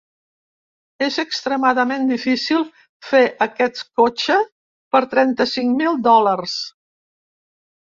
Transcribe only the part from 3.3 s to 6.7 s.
aquest cotxe per trenta-cinc mil dòlars.